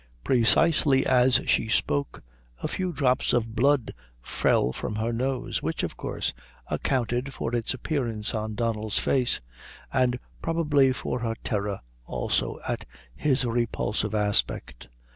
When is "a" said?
2.63-2.67